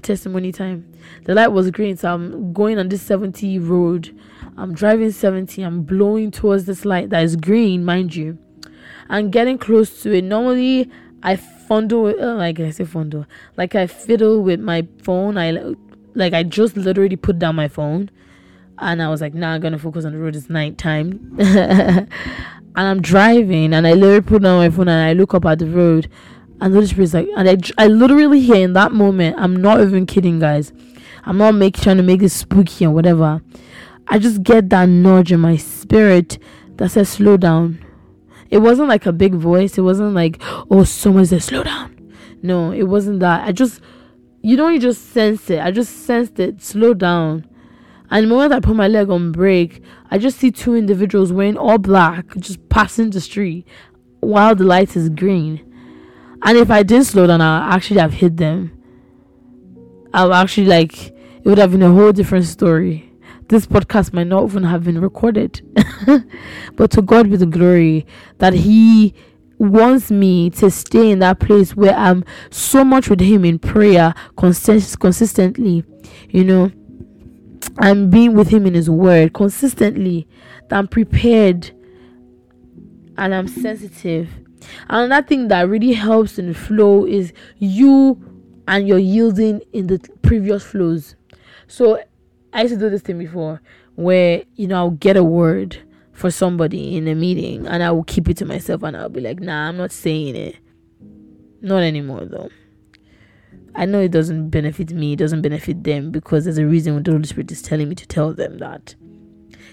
Testimony 0.02 0.52
time. 0.52 0.90
The 1.24 1.34
light 1.34 1.48
was 1.48 1.70
green, 1.70 1.96
so 1.96 2.14
I'm 2.14 2.52
going 2.52 2.78
on 2.78 2.88
this 2.88 3.02
70 3.02 3.58
road. 3.58 4.16
I'm 4.56 4.72
driving 4.72 5.10
70. 5.10 5.62
I'm 5.62 5.82
blowing 5.82 6.30
towards 6.30 6.64
this 6.64 6.84
light 6.84 7.10
that 7.10 7.22
is 7.22 7.36
green, 7.36 7.84
mind 7.84 8.14
you, 8.14 8.38
and 9.08 9.32
getting 9.32 9.58
close 9.58 10.02
to 10.02 10.12
it. 10.12 10.24
Normally, 10.24 10.90
I 11.22 11.36
fondle, 11.36 12.06
uh, 12.06 12.34
like 12.34 12.60
I 12.60 12.70
say 12.70 12.84
fondle, 12.84 13.26
like 13.56 13.74
I 13.74 13.86
fiddle 13.86 14.42
with 14.42 14.60
my 14.60 14.86
phone. 15.02 15.36
I 15.36 15.74
like 16.14 16.32
I 16.32 16.42
just 16.42 16.76
literally 16.76 17.16
put 17.16 17.38
down 17.38 17.56
my 17.56 17.68
phone, 17.68 18.10
and 18.78 19.02
I 19.02 19.08
was 19.08 19.20
like, 19.20 19.34
"Nah, 19.34 19.54
I'm 19.54 19.60
gonna 19.60 19.78
focus 19.78 20.04
on 20.04 20.12
the 20.12 20.18
road. 20.18 20.36
It's 20.36 20.48
nighttime." 20.48 21.36
and 21.38 22.08
I'm 22.74 23.02
driving, 23.02 23.74
and 23.74 23.86
I 23.86 23.92
literally 23.92 24.22
put 24.22 24.42
down 24.42 24.58
my 24.58 24.70
phone, 24.70 24.88
and 24.88 25.08
I 25.08 25.12
look 25.12 25.34
up 25.34 25.44
at 25.44 25.58
the 25.58 25.66
road, 25.66 26.08
and 26.60 26.74
Holy 26.74 26.86
Spirit's 26.86 27.14
like, 27.14 27.28
and 27.36 27.48
I, 27.48 27.84
I 27.84 27.86
literally 27.88 28.40
hear 28.40 28.56
in 28.56 28.74
that 28.74 28.92
moment, 28.92 29.36
I'm 29.38 29.56
not 29.56 29.80
even 29.80 30.06
kidding, 30.06 30.38
guys. 30.38 30.72
I'm 31.24 31.38
not 31.38 31.54
making 31.54 31.82
trying 31.82 31.96
to 31.96 32.02
make 32.02 32.22
it 32.22 32.30
spooky 32.30 32.86
or 32.86 32.90
whatever. 32.90 33.42
I 34.08 34.18
just 34.18 34.42
get 34.42 34.70
that 34.70 34.88
nudge 34.88 35.32
in 35.32 35.40
my 35.40 35.56
spirit 35.56 36.38
that 36.76 36.90
says, 36.90 37.08
slow 37.08 37.36
down. 37.36 37.84
It 38.50 38.58
wasn't 38.58 38.88
like 38.88 39.06
a 39.06 39.12
big 39.12 39.34
voice. 39.34 39.78
It 39.78 39.82
wasn't 39.82 40.14
like, 40.14 40.38
oh, 40.70 40.84
someone 40.84 41.26
said, 41.26 41.42
slow 41.42 41.62
down. 41.62 41.96
No, 42.42 42.72
it 42.72 42.84
wasn't 42.84 43.20
that. 43.20 43.46
I 43.46 43.52
just, 43.52 43.80
you 44.42 44.56
don't 44.56 44.74
you 44.74 44.80
just 44.80 45.12
sense 45.12 45.48
it. 45.50 45.60
I 45.60 45.70
just 45.70 46.04
sensed 46.04 46.40
it, 46.40 46.62
slow 46.62 46.94
down. 46.94 47.46
And 48.10 48.24
the 48.24 48.28
moment 48.28 48.52
I 48.52 48.60
put 48.60 48.74
my 48.74 48.88
leg 48.88 49.08
on 49.08 49.30
brake, 49.30 49.82
I 50.10 50.18
just 50.18 50.38
see 50.38 50.50
two 50.50 50.74
individuals 50.74 51.32
wearing 51.32 51.56
all 51.56 51.78
black 51.78 52.36
just 52.38 52.68
passing 52.68 53.10
the 53.10 53.20
street 53.20 53.66
while 54.18 54.54
the 54.54 54.64
light 54.64 54.96
is 54.96 55.08
green. 55.10 55.69
And 56.42 56.56
if 56.56 56.70
I 56.70 56.82
didn't 56.82 57.04
slow 57.04 57.26
down, 57.26 57.40
I 57.40 57.74
actually 57.74 58.00
have 58.00 58.14
hit 58.14 58.36
them. 58.36 58.76
I 60.12 60.24
would 60.24 60.34
actually 60.34 60.66
like 60.66 61.08
it 61.08 61.44
would 61.44 61.58
have 61.58 61.72
been 61.72 61.82
a 61.82 61.92
whole 61.92 62.12
different 62.12 62.46
story. 62.46 63.12
This 63.48 63.66
podcast 63.66 64.12
might 64.12 64.26
not 64.26 64.44
even 64.44 64.62
have 64.64 64.84
been 64.84 65.00
recorded. 65.00 65.60
but 66.76 66.90
to 66.92 67.02
God 67.02 67.30
be 67.30 67.36
the 67.36 67.46
glory 67.46 68.06
that 68.38 68.54
He 68.54 69.14
wants 69.58 70.10
me 70.10 70.50
to 70.50 70.70
stay 70.70 71.10
in 71.10 71.18
that 71.18 71.38
place 71.38 71.76
where 71.76 71.94
I'm 71.94 72.24
so 72.50 72.84
much 72.84 73.10
with 73.10 73.20
Him 73.20 73.44
in 73.44 73.58
prayer 73.58 74.14
consist- 74.36 74.98
consistently, 74.98 75.84
you 76.30 76.44
know, 76.44 76.72
I'm 77.78 78.08
being 78.08 78.34
with 78.34 78.48
Him 78.48 78.66
in 78.66 78.74
His 78.74 78.88
Word 78.88 79.34
consistently, 79.34 80.26
that 80.68 80.78
I'm 80.78 80.88
prepared 80.88 81.70
and 83.18 83.34
I'm 83.34 83.48
sensitive 83.48 84.30
Another 84.88 85.26
thing 85.26 85.48
that 85.48 85.68
really 85.68 85.92
helps 85.92 86.38
in 86.38 86.54
flow 86.54 87.06
is 87.06 87.32
you 87.58 88.20
and 88.68 88.86
your 88.86 88.98
yielding 88.98 89.62
in 89.72 89.86
the 89.88 89.98
previous 90.22 90.64
flows. 90.64 91.16
So 91.66 92.02
I 92.52 92.62
used 92.62 92.74
to 92.74 92.80
do 92.80 92.90
this 92.90 93.02
thing 93.02 93.18
before 93.18 93.60
where 93.94 94.42
you 94.54 94.66
know 94.66 94.76
I'll 94.76 94.90
get 94.90 95.16
a 95.16 95.24
word 95.24 95.78
for 96.12 96.30
somebody 96.30 96.96
in 96.96 97.08
a 97.08 97.14
meeting 97.14 97.66
and 97.66 97.82
I 97.82 97.90
will 97.90 98.04
keep 98.04 98.28
it 98.28 98.36
to 98.38 98.44
myself 98.44 98.82
and 98.82 98.96
I'll 98.96 99.08
be 99.08 99.20
like, 99.20 99.40
nah, 99.40 99.68
I'm 99.68 99.76
not 99.76 99.92
saying 99.92 100.36
it. 100.36 100.56
Not 101.60 101.82
anymore 101.82 102.26
though. 102.26 102.50
I 103.74 103.86
know 103.86 104.00
it 104.00 104.10
doesn't 104.10 104.50
benefit 104.50 104.90
me, 104.90 105.12
it 105.12 105.18
doesn't 105.18 105.42
benefit 105.42 105.84
them 105.84 106.10
because 106.10 106.44
there's 106.44 106.58
a 106.58 106.66
reason 106.66 107.02
the 107.02 107.12
Holy 107.12 107.24
Spirit 107.24 107.52
is 107.52 107.62
telling 107.62 107.88
me 107.88 107.94
to 107.94 108.06
tell 108.06 108.34
them 108.34 108.58
that. 108.58 108.94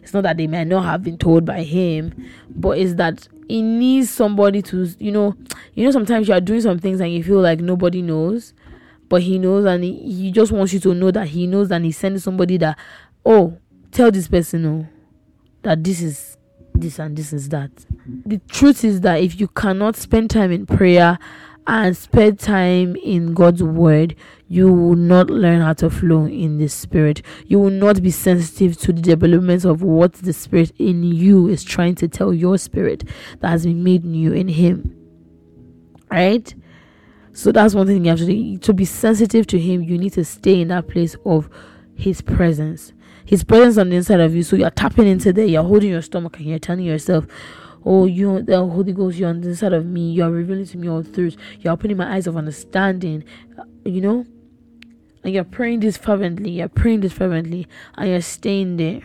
It's 0.01 0.13
not 0.13 0.23
that 0.23 0.37
they 0.37 0.47
may 0.47 0.63
not 0.65 0.85
have 0.85 1.03
been 1.03 1.17
told 1.17 1.45
by 1.45 1.63
him, 1.63 2.13
but 2.49 2.77
it's 2.77 2.95
that 2.95 3.27
he 3.47 3.61
needs 3.61 4.09
somebody 4.09 4.61
to 4.61 4.87
you 4.99 5.11
know 5.11 5.35
you 5.73 5.85
know 5.85 5.91
sometimes 5.91 6.27
you 6.27 6.33
are 6.33 6.41
doing 6.41 6.61
some 6.61 6.79
things 6.79 6.99
and 6.99 7.13
you 7.13 7.23
feel 7.23 7.39
like 7.39 7.59
nobody 7.61 8.01
knows 8.01 8.53
but 9.07 9.21
he 9.21 9.39
knows 9.39 9.63
and 9.63 9.85
he, 9.85 9.93
he 9.93 10.31
just 10.31 10.51
wants 10.51 10.73
you 10.73 10.81
to 10.81 10.93
know 10.93 11.11
that 11.11 11.27
he 11.29 11.47
knows 11.47 11.71
and 11.71 11.85
he 11.85 11.91
sends 11.93 12.25
somebody 12.25 12.57
that 12.57 12.77
oh 13.25 13.57
tell 13.91 14.11
this 14.11 14.27
person 14.27 14.65
oh 14.65 14.87
that 15.63 15.81
this 15.81 16.01
is 16.01 16.37
this 16.81 16.99
and 16.99 17.17
this 17.17 17.33
is 17.33 17.49
that. 17.49 17.71
The 18.25 18.39
truth 18.49 18.83
is 18.83 19.01
that 19.01 19.21
if 19.21 19.39
you 19.39 19.47
cannot 19.47 19.95
spend 19.95 20.29
time 20.29 20.51
in 20.51 20.65
prayer 20.65 21.17
and 21.67 21.95
spend 21.97 22.39
time 22.39 22.95
in 22.95 23.33
God's 23.33 23.61
word, 23.61 24.15
you 24.47 24.71
will 24.71 24.95
not 24.95 25.29
learn 25.29 25.59
how 25.59 25.73
to 25.73 25.89
flow 25.89 26.25
in 26.25 26.57
the 26.57 26.69
spirit. 26.69 27.21
You 27.45 27.59
will 27.59 27.71
not 27.71 28.01
be 28.01 28.09
sensitive 28.09 28.77
to 28.79 28.93
the 28.93 29.01
development 29.01 29.65
of 29.65 29.83
what 29.83 30.13
the 30.13 30.31
spirit 30.31 30.71
in 30.79 31.03
you 31.03 31.49
is 31.49 31.65
trying 31.65 31.95
to 31.95 32.07
tell 32.07 32.33
your 32.33 32.57
spirit 32.57 33.03
that 33.41 33.49
has 33.49 33.65
been 33.65 33.83
made 33.83 34.05
new 34.05 34.31
in 34.31 34.47
Him. 34.47 34.95
Right? 36.09 36.55
So 37.33 37.51
that's 37.51 37.75
one 37.75 37.85
thing 37.85 38.05
you 38.05 38.11
have 38.11 38.19
to 38.19 38.25
do. 38.25 38.57
To 38.59 38.73
be 38.73 38.85
sensitive 38.85 39.45
to 39.47 39.59
Him, 39.59 39.83
you 39.83 39.97
need 39.97 40.13
to 40.13 40.23
stay 40.23 40.61
in 40.61 40.69
that 40.69 40.87
place 40.87 41.17
of 41.25 41.49
His 41.95 42.21
presence. 42.21 42.93
His 43.25 43.43
presence 43.43 43.77
on 43.77 43.89
the 43.89 43.97
inside 43.97 44.21
of 44.21 44.33
you. 44.33 44.41
So 44.41 44.55
you're 44.55 44.69
tapping 44.69 45.05
into 45.05 45.33
there, 45.33 45.45
you're 45.45 45.63
holding 45.63 45.89
your 45.89 46.01
stomach 46.01 46.37
and 46.37 46.47
you're 46.47 46.59
telling 46.59 46.85
yourself, 46.85 47.27
Oh, 47.89 48.05
you 48.05 48.41
the 48.41 48.57
Holy 48.57 48.91
Ghost, 48.91 49.17
you're 49.17 49.29
on 49.29 49.39
the 49.39 49.47
inside 49.47 49.71
of 49.71 49.85
me, 49.85 50.11
you're 50.11 50.29
revealing 50.29 50.65
to 50.65 50.77
me 50.77 50.89
all 50.89 51.05
truths, 51.05 51.37
you're 51.61 51.71
opening 51.71 51.95
my 51.95 52.15
eyes 52.15 52.27
of 52.27 52.35
understanding, 52.35 53.23
uh, 53.57 53.63
you 53.85 54.01
know? 54.01 54.25
And 55.23 55.33
you're 55.33 55.45
praying 55.45 55.79
this 55.79 55.95
fervently, 55.95 56.51
you're 56.51 56.67
praying 56.67 56.99
this 56.99 57.13
fervently, 57.13 57.65
and 57.95 58.09
you're 58.09 58.19
staying 58.19 58.75
there. 58.75 58.99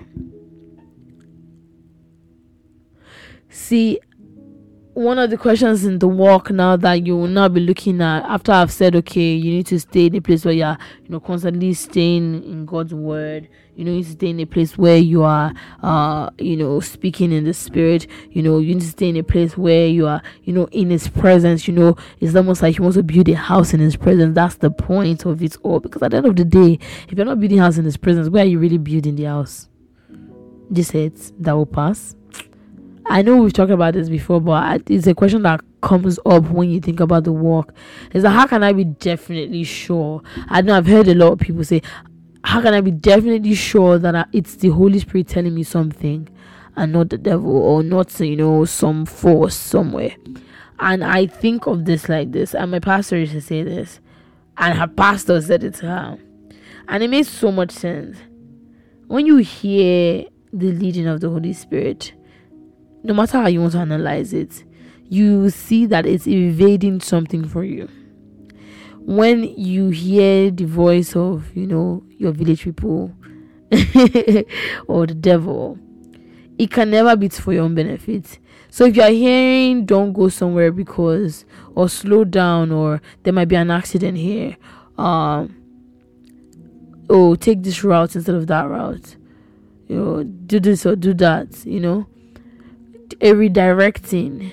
See, 3.50 4.00
one 4.94 5.18
of 5.18 5.30
the 5.30 5.38
questions 5.38 5.87
in 5.87 5.99
the 5.99 6.08
walk 6.08 6.50
now 6.50 6.76
that 6.76 7.06
you 7.06 7.16
will 7.16 7.26
now 7.26 7.49
be 7.49 7.61
looking 7.61 8.02
at 8.02 8.25
after 8.25 8.52
I've 8.52 8.70
said, 8.70 8.94
okay, 8.96 9.32
you 9.32 9.50
need 9.50 9.66
to 9.68 9.80
stay 9.80 10.06
in 10.06 10.14
a 10.16 10.20
place 10.20 10.44
where 10.44 10.52
you're, 10.52 10.76
you 11.02 11.08
know, 11.08 11.20
constantly 11.20 11.72
staying 11.72 12.44
in 12.44 12.66
God's 12.66 12.92
word. 12.92 13.49
You 13.75 13.87
know, 13.87 13.90
you 13.92 13.99
need 13.99 14.04
to 14.04 14.12
stay 14.12 14.28
in 14.28 14.40
a 14.40 14.44
place 14.44 14.76
where 14.76 14.99
you 14.99 15.22
are, 15.22 15.54
uh, 15.82 16.28
you 16.37 16.58
know, 16.58 16.80
speaking 16.80 17.32
in 17.32 17.44
the 17.44 17.54
spirit. 17.54 18.06
You 18.30 18.42
know, 18.42 18.58
you 18.58 18.75
need 18.75 18.82
to 18.82 18.88
stay 18.88 19.08
in 19.08 19.16
a 19.16 19.22
place 19.22 19.56
where 19.56 19.87
you 19.87 20.06
are, 20.06 20.22
you 20.44 20.52
know, 20.52 20.66
in 20.72 20.90
His 20.90 21.08
presence. 21.08 21.66
You 21.66 21.72
know, 21.72 21.96
it's 22.20 22.37
almost 22.37 22.61
like 22.61 22.75
He 22.75 22.82
wants 22.82 22.99
to 22.99 23.02
build 23.02 23.30
a 23.30 23.34
house 23.34 23.72
in 23.72 23.80
His 23.80 23.96
presence. 23.96 24.34
That's 24.34 24.56
the 24.56 24.70
point 24.70 25.25
of 25.25 25.42
it 25.42 25.56
all. 25.62 25.80
Because 25.80 26.02
at 26.02 26.11
the 26.11 26.18
end 26.18 26.26
of 26.26 26.37
the 26.37 26.44
day, 26.44 26.78
if 27.08 27.16
you're 27.16 27.25
not 27.25 27.40
building 27.40 27.61
a 27.61 27.62
house 27.62 27.78
in 27.78 27.87
His 27.87 27.96
presence, 27.96 28.28
where 28.28 28.42
are 28.42 28.46
you 28.49 28.58
really 28.58 28.78
building 28.78 29.16
the 29.16 29.25
house? 29.25 29.70
Just 30.70 30.94
it 30.94 31.32
that 31.42 31.52
will 31.52 31.66
pass 31.66 32.14
I 33.12 33.21
know 33.21 33.37
we've 33.37 33.52
talked 33.52 33.71
about 33.71 33.92
this 33.92 34.09
before, 34.09 34.40
but 34.40 34.88
it's 34.88 35.07
a 35.07 35.14
question 35.14 35.42
that 35.42 35.61
comes 35.83 36.19
up 36.25 36.49
when 36.49 36.71
you 36.71 36.81
think 36.81 36.99
about 36.99 37.25
the 37.25 37.33
walk. 37.33 37.75
Is 38.14 38.23
that 38.23 38.31
how 38.31 38.47
can 38.47 38.62
I 38.62 38.73
be 38.73 38.85
definitely 38.85 39.64
sure? 39.64 40.23
I 40.49 40.62
know 40.62 40.75
I've 40.75 40.87
heard 40.87 41.09
a 41.09 41.14
lot 41.14 41.33
of 41.33 41.38
people 41.38 41.62
say, 41.62 41.83
how 42.42 42.62
can 42.62 42.73
I 42.73 42.81
be 42.81 42.90
definitely 42.90 43.54
sure 43.54 43.99
that 43.99 44.31
it's 44.33 44.54
the 44.57 44.71
Holy 44.71 44.99
Spirit 44.99 45.28
telling 45.28 45.54
me 45.54 45.62
something 45.62 46.26
and 46.75 46.92
not 46.95 47.11
the 47.11 47.19
devil 47.19 47.54
or 47.54 47.83
not, 47.83 48.19
you 48.19 48.35
know, 48.35 48.64
some 48.64 49.04
force 49.04 49.57
somewhere? 49.57 50.16
And 50.81 51.04
I 51.04 51.26
think 51.26 51.66
of 51.66 51.85
this 51.85 52.09
like 52.09 52.33
this, 52.33 52.54
and 52.54 52.71
my 52.71 52.78
pastor 52.78 53.19
used 53.19 53.33
to 53.33 53.42
say 53.42 53.62
this, 53.62 54.00
and 54.57 54.78
her 54.78 54.88
pastor 54.88 55.38
said 55.42 55.64
it 55.64 55.75
to 55.75 55.87
her. 55.87 56.19
And 56.88 57.02
it 57.02 57.11
makes 57.11 57.28
so 57.28 57.52
much 57.52 57.73
sense. 57.73 58.16
When 59.09 59.26
you 59.26 59.37
hear 59.37 60.25
the 60.50 60.73
leading 60.73 61.09
of 61.09 61.21
the 61.21 61.28
Holy 61.28 61.52
Spirit, 61.52 62.14
no 63.04 63.14
matter 63.14 63.38
how 63.38 63.49
you 63.49 63.61
want 63.61 63.73
to 63.73 63.78
analyze 63.78 64.32
it, 64.32 64.64
you 65.09 65.50
see 65.50 65.87
that 65.87 66.06
it's 66.06 66.26
evading 66.26 67.00
something 67.00 67.47
for 67.47 67.64
you. 67.64 67.88
When 69.00 69.42
you 69.59 69.90
hear 69.90 70.50
the 70.50 70.64
voice 70.64 71.16
of, 71.16 71.54
you 71.56 71.66
know, 71.66 72.04
your 72.16 72.32
village 72.32 72.62
people 72.62 73.12
or 74.87 75.06
the 75.06 75.16
devil, 75.18 75.78
it 76.59 76.71
can 76.71 76.90
never 76.90 77.16
be 77.16 77.28
for 77.28 77.52
your 77.52 77.64
own 77.64 77.75
benefit. 77.75 78.38
So 78.71 78.85
if 78.85 78.97
you 78.97 79.02
are 79.02 79.11
hearing 79.11 79.85
don't 79.85 80.12
go 80.12 80.28
somewhere 80.28 80.71
because 80.71 81.44
or 81.75 81.88
slow 81.88 82.25
down 82.25 82.71
or 82.71 83.02
there 83.23 83.32
might 83.32 83.49
be 83.49 83.56
an 83.56 83.71
accident 83.71 84.16
here, 84.16 84.56
um 84.97 85.56
oh 87.11 87.35
take 87.35 87.62
this 87.62 87.82
route 87.82 88.14
instead 88.14 88.37
of 88.37 88.47
that 88.47 88.68
route. 88.68 89.16
You 89.88 89.97
know, 89.97 90.23
do 90.23 90.61
this 90.61 90.87
or 90.87 90.97
do 90.97 91.12
that, 91.14 91.66
you 91.66 91.80
know 91.80 92.06
a 93.21 93.33
redirecting. 93.33 94.52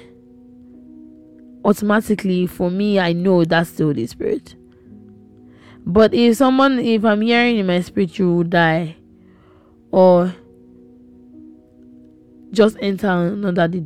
Automatically 1.65 2.47
for 2.47 2.71
me 2.71 2.99
i 2.99 3.11
know 3.11 3.43
that's 3.43 3.71
the 3.71 3.83
holy 3.83 4.07
spirit. 4.07 4.55
But 5.85 6.13
if 6.13 6.37
someone 6.37 6.79
if 6.79 7.03
i'm 7.03 7.21
hearing 7.21 7.57
in 7.57 7.67
my 7.67 7.81
spirit 7.81 8.17
you 8.17 8.33
will 8.33 8.43
die 8.43 8.95
or 9.91 10.33
just 12.51 12.77
enter 12.81 13.07
another 13.07 13.67
the 13.67 13.81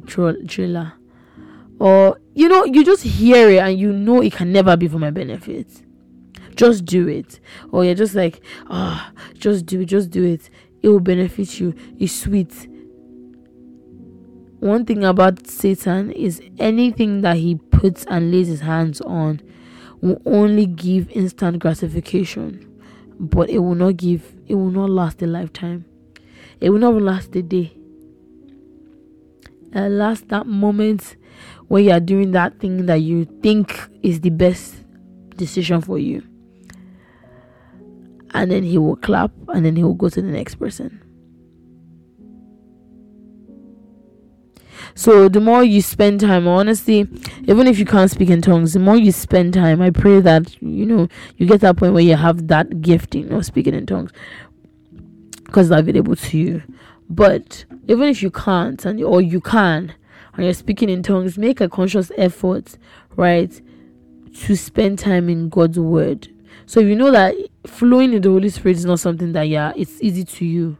trailer 0.47 0.93
or 1.79 2.17
you 2.33 2.47
know 2.47 2.63
you 2.65 2.83
just 2.85 3.03
hear 3.03 3.49
it 3.49 3.57
and 3.57 3.77
you 3.77 3.91
know 3.91 4.21
it 4.21 4.33
can 4.33 4.51
never 4.51 4.77
be 4.77 4.87
for 4.87 4.99
my 4.99 5.11
benefit. 5.11 5.67
Just 6.55 6.85
do 6.85 7.07
it. 7.07 7.39
Or 7.71 7.83
you're 7.83 7.95
just 7.95 8.15
like 8.15 8.41
ah 8.69 9.11
oh, 9.11 9.33
just 9.33 9.65
do 9.65 9.81
it 9.81 9.85
just 9.85 10.09
do 10.09 10.23
it. 10.23 10.49
It 10.81 10.89
will 10.89 10.99
benefit 10.99 11.59
you. 11.59 11.73
It's 11.97 12.13
sweet 12.13 12.67
one 14.63 14.85
thing 14.85 15.03
about 15.03 15.45
Satan 15.45 16.09
is 16.11 16.41
anything 16.57 17.19
that 17.19 17.35
he 17.35 17.55
puts 17.55 18.05
and 18.05 18.31
lays 18.31 18.47
his 18.47 18.61
hands 18.61 19.01
on 19.01 19.41
will 20.01 20.21
only 20.25 20.65
give 20.65 21.09
instant 21.11 21.59
gratification, 21.59 22.65
but 23.19 23.49
it 23.49 23.59
will 23.59 23.75
not 23.75 23.97
give, 23.97 24.33
it 24.47 24.55
will 24.55 24.71
not 24.71 24.89
last 24.89 25.21
a 25.21 25.27
lifetime. 25.27 25.83
It 26.61 26.69
will 26.69 26.79
not 26.79 26.93
last 26.93 27.35
a 27.35 27.41
day. 27.41 27.73
It 29.73 29.89
last 29.89 30.29
that 30.29 30.47
moment 30.47 31.17
when 31.67 31.83
you 31.83 31.91
are 31.91 31.99
doing 31.99 32.31
that 32.31 32.59
thing 32.59 32.85
that 32.85 33.01
you 33.01 33.25
think 33.25 33.77
is 34.01 34.21
the 34.21 34.29
best 34.29 34.75
decision 35.35 35.81
for 35.81 35.99
you. 35.99 36.23
And 38.33 38.49
then 38.49 38.63
he 38.63 38.77
will 38.77 38.95
clap 38.95 39.31
and 39.49 39.65
then 39.65 39.75
he 39.75 39.83
will 39.83 39.93
go 39.93 40.07
to 40.07 40.21
the 40.21 40.31
next 40.31 40.55
person. 40.55 41.02
So 44.95 45.27
the 45.27 45.41
more 45.41 45.63
you 45.63 45.81
spend 45.81 46.19
time, 46.19 46.47
honestly, 46.47 47.07
even 47.47 47.67
if 47.67 47.79
you 47.79 47.85
can't 47.85 48.11
speak 48.11 48.29
in 48.29 48.41
tongues, 48.41 48.73
the 48.73 48.79
more 48.79 48.97
you 48.97 49.11
spend 49.11 49.53
time, 49.53 49.81
I 49.81 49.89
pray 49.89 50.19
that 50.21 50.61
you 50.61 50.85
know 50.85 51.07
you 51.37 51.47
get 51.47 51.61
that 51.61 51.77
point 51.77 51.93
where 51.93 52.03
you 52.03 52.15
have 52.15 52.47
that 52.47 52.81
gifting 52.81 53.31
of 53.31 53.45
speaking 53.45 53.73
in 53.73 53.85
tongues 53.85 54.11
because 55.45 55.71
it's 55.71 55.79
available 55.79 56.15
to 56.15 56.37
you. 56.37 56.63
But 57.09 57.65
even 57.87 58.07
if 58.07 58.21
you 58.21 58.31
can't, 58.31 58.83
and 58.85 59.01
or 59.03 59.21
you 59.21 59.41
can, 59.41 59.93
and 60.33 60.45
you're 60.45 60.53
speaking 60.53 60.89
in 60.89 61.03
tongues, 61.03 61.37
make 61.37 61.61
a 61.61 61.69
conscious 61.69 62.11
effort, 62.17 62.77
right, 63.15 63.61
to 64.41 64.55
spend 64.55 64.99
time 64.99 65.29
in 65.29 65.49
God's 65.49 65.79
word. 65.79 66.29
So 66.65 66.79
if 66.79 66.87
you 66.87 66.95
know 66.95 67.11
that 67.11 67.35
flowing 67.67 68.13
in 68.13 68.21
the 68.21 68.29
Holy 68.29 68.49
Spirit 68.49 68.77
is 68.77 68.85
not 68.85 68.99
something 68.99 69.33
that 69.33 69.43
yeah, 69.43 69.73
it's 69.75 70.01
easy 70.01 70.23
to 70.23 70.45
you. 70.45 70.77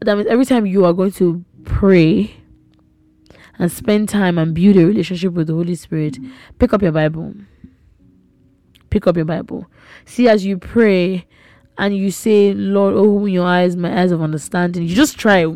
That 0.00 0.16
means 0.16 0.28
every 0.28 0.44
time 0.44 0.66
you 0.66 0.84
are 0.84 0.92
going 0.92 1.12
to 1.12 1.44
pray, 1.64 2.34
and 3.58 3.70
spend 3.70 4.08
time 4.08 4.38
and 4.38 4.54
build 4.54 4.76
a 4.76 4.86
relationship 4.86 5.32
with 5.32 5.46
the 5.46 5.54
Holy 5.54 5.74
Spirit, 5.74 6.18
pick 6.58 6.72
up 6.72 6.82
your 6.82 6.92
Bible. 6.92 7.34
Pick 8.90 9.06
up 9.06 9.16
your 9.16 9.24
Bible. 9.24 9.66
See, 10.04 10.28
as 10.28 10.44
you 10.44 10.58
pray 10.58 11.26
and 11.78 11.96
you 11.96 12.10
say, 12.10 12.54
Lord, 12.54 12.94
open 12.94 13.28
your 13.28 13.46
eyes, 13.46 13.76
my 13.76 14.00
eyes 14.00 14.12
of 14.12 14.22
understanding, 14.22 14.84
you 14.84 14.94
just 14.94 15.18
try 15.18 15.46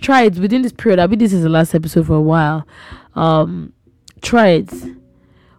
Try 0.00 0.22
it 0.22 0.38
within 0.38 0.62
this 0.62 0.72
period. 0.72 0.98
I 0.98 1.06
mean, 1.06 1.18
this 1.18 1.32
is 1.32 1.42
the 1.42 1.48
last 1.48 1.74
episode 1.74 2.06
for 2.06 2.14
a 2.14 2.20
while. 2.20 2.66
Um, 3.14 3.72
try 4.20 4.48
it. 4.48 4.72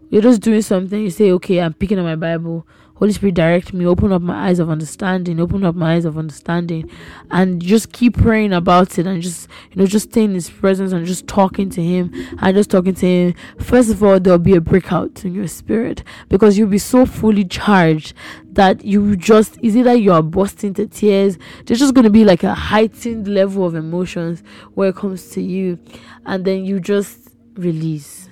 You're 0.09 0.21
just 0.21 0.41
doing 0.41 0.61
something, 0.61 1.01
you 1.01 1.09
say, 1.11 1.31
Okay, 1.31 1.61
I'm 1.61 1.73
picking 1.73 1.99
up 1.99 2.05
my 2.05 2.15
Bible 2.15 2.67
Holy 2.99 3.13
Spirit, 3.13 3.35
direct 3.35 3.73
me, 3.73 3.85
open 3.85 4.11
up 4.11 4.21
my 4.21 4.49
eyes 4.49 4.59
of 4.59 4.69
understanding, 4.69 5.39
open 5.39 5.63
up 5.63 5.73
my 5.73 5.93
eyes 5.93 6.03
of 6.03 6.17
understanding, 6.17 6.91
and 7.31 7.61
just 7.61 7.93
keep 7.93 8.17
praying 8.17 8.51
about 8.51 8.99
it 8.99 9.07
and 9.07 9.21
just, 9.21 9.47
you 9.71 9.77
know, 9.77 9.85
just 9.85 10.09
stay 10.11 10.25
in 10.25 10.33
His 10.33 10.49
presence 10.49 10.91
and 10.91 11.05
just 11.05 11.25
talking 11.25 11.69
to 11.69 11.81
Him 11.81 12.11
and 12.41 12.57
just 12.57 12.69
talking 12.69 12.93
to 12.95 13.05
Him. 13.05 13.35
First 13.57 13.89
of 13.89 14.03
all, 14.03 14.19
there'll 14.19 14.37
be 14.37 14.53
a 14.53 14.59
breakout 14.59 15.23
in 15.23 15.33
your 15.33 15.47
spirit 15.47 16.03
because 16.27 16.57
you'll 16.57 16.67
be 16.67 16.77
so 16.77 17.05
fully 17.05 17.45
charged 17.45 18.13
that 18.51 18.83
you 18.83 19.15
just, 19.15 19.57
is 19.63 19.77
either 19.77 19.95
you 19.95 20.11
are 20.11 20.21
bursting 20.21 20.73
to 20.73 20.85
tears, 20.85 21.37
there's 21.65 21.79
just 21.79 21.93
going 21.93 22.03
to 22.03 22.09
be 22.09 22.25
like 22.25 22.43
a 22.43 22.53
heightened 22.53 23.29
level 23.29 23.65
of 23.65 23.75
emotions 23.75 24.43
where 24.73 24.89
it 24.89 24.97
comes 24.97 25.29
to 25.29 25.41
you, 25.41 25.79
and 26.25 26.43
then 26.43 26.65
you 26.65 26.81
just 26.81 27.29
release. 27.53 28.27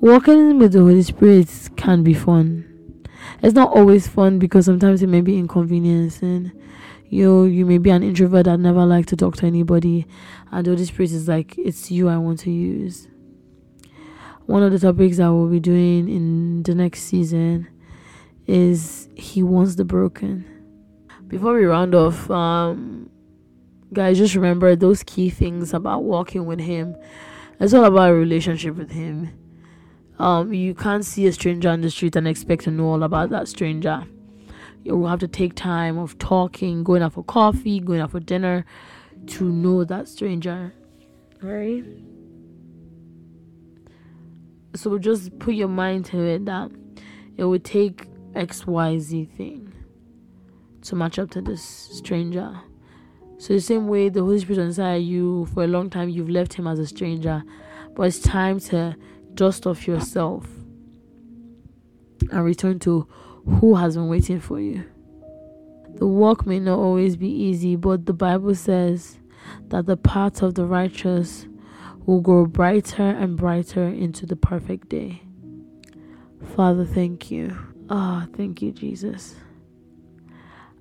Walking 0.00 0.58
with 0.58 0.72
the 0.72 0.80
Holy 0.80 1.02
Spirit 1.02 1.48
can 1.76 2.02
be 2.02 2.14
fun 2.14 2.67
it's 3.42 3.54
not 3.54 3.76
always 3.76 4.08
fun 4.08 4.38
because 4.38 4.66
sometimes 4.66 5.02
it 5.02 5.08
may 5.08 5.20
be 5.20 5.38
inconveniencing. 5.38 6.52
You 7.08 7.44
you 7.44 7.64
may 7.64 7.78
be 7.78 7.90
an 7.90 8.02
introvert 8.02 8.44
that 8.44 8.58
never 8.58 8.84
like 8.84 9.06
to 9.06 9.16
talk 9.16 9.36
to 9.36 9.46
anybody, 9.46 10.06
and 10.50 10.66
the 10.66 10.72
Holy 10.72 10.84
Spirit 10.84 11.12
is 11.12 11.28
like, 11.28 11.56
it's 11.56 11.90
you 11.90 12.08
I 12.08 12.18
want 12.18 12.40
to 12.40 12.50
use. 12.50 13.08
One 14.46 14.62
of 14.62 14.72
the 14.72 14.78
topics 14.78 15.18
I 15.18 15.28
will 15.28 15.48
be 15.48 15.60
doing 15.60 16.08
in 16.08 16.62
the 16.62 16.74
next 16.74 17.02
season 17.02 17.68
is 18.46 19.08
He 19.14 19.42
wants 19.42 19.76
the 19.76 19.84
broken. 19.84 20.44
Before 21.28 21.54
we 21.54 21.64
round 21.64 21.94
off, 21.94 22.30
um, 22.30 23.10
guys, 23.92 24.18
just 24.18 24.34
remember 24.34 24.74
those 24.74 25.02
key 25.02 25.30
things 25.30 25.72
about 25.74 26.02
walking 26.02 26.46
with 26.46 26.60
Him. 26.60 26.96
It's 27.60 27.74
all 27.74 27.84
about 27.84 28.10
a 28.10 28.14
relationship 28.14 28.76
with 28.76 28.90
Him 28.90 29.30
um, 30.18 30.52
you 30.52 30.74
can't 30.74 31.04
see 31.04 31.26
a 31.26 31.32
stranger 31.32 31.68
on 31.68 31.80
the 31.80 31.90
street 31.90 32.16
and 32.16 32.26
expect 32.26 32.64
to 32.64 32.70
know 32.70 32.86
all 32.86 33.02
about 33.02 33.30
that 33.30 33.48
stranger. 33.48 34.04
You 34.84 34.96
will 34.96 35.08
have 35.08 35.20
to 35.20 35.28
take 35.28 35.54
time 35.54 35.98
of 35.98 36.18
talking, 36.18 36.82
going 36.82 37.02
out 37.02 37.12
for 37.12 37.24
coffee, 37.24 37.80
going 37.80 38.00
out 38.00 38.12
for 38.12 38.20
dinner 38.20 38.64
to 39.26 39.44
know 39.44 39.84
that 39.84 40.08
stranger. 40.08 40.72
Right? 41.40 41.84
So 44.74 44.98
just 44.98 45.38
put 45.38 45.54
your 45.54 45.68
mind 45.68 46.06
to 46.06 46.20
it 46.20 46.44
that 46.46 46.70
it 47.36 47.44
would 47.44 47.64
take 47.64 48.08
XYZ 48.32 49.30
thing 49.36 49.72
to 50.82 50.96
match 50.96 51.18
up 51.18 51.30
to 51.30 51.40
this 51.40 51.62
stranger. 51.62 52.60
So 53.38 53.54
the 53.54 53.60
same 53.60 53.86
way 53.86 54.08
the 54.08 54.20
Holy 54.20 54.40
Spirit 54.40 54.60
inside 54.60 54.96
you 54.96 55.46
for 55.54 55.62
a 55.62 55.68
long 55.68 55.90
time 55.90 56.08
you've 56.08 56.28
left 56.28 56.54
him 56.54 56.66
as 56.66 56.78
a 56.78 56.86
stranger. 56.86 57.42
But 57.94 58.08
it's 58.08 58.18
time 58.18 58.58
to 58.60 58.96
dust 59.38 59.68
off 59.68 59.86
yourself 59.86 60.44
and 62.32 62.44
return 62.44 62.80
to 62.80 63.06
who 63.46 63.76
has 63.76 63.94
been 63.94 64.08
waiting 64.08 64.40
for 64.40 64.60
you. 64.60 64.84
The 65.94 66.08
walk 66.08 66.44
may 66.44 66.58
not 66.58 66.78
always 66.80 67.16
be 67.16 67.28
easy, 67.28 67.76
but 67.76 68.06
the 68.06 68.12
Bible 68.12 68.56
says 68.56 69.20
that 69.68 69.86
the 69.86 69.96
path 69.96 70.42
of 70.42 70.54
the 70.54 70.66
righteous 70.66 71.46
will 72.04 72.20
grow 72.20 72.46
brighter 72.46 73.10
and 73.10 73.36
brighter 73.36 73.84
into 73.86 74.26
the 74.26 74.34
perfect 74.34 74.88
day. 74.88 75.22
Father, 76.56 76.84
thank 76.84 77.30
you. 77.30 77.56
Ah, 77.88 78.26
oh, 78.26 78.34
thank 78.36 78.60
you, 78.60 78.72
Jesus. 78.72 79.36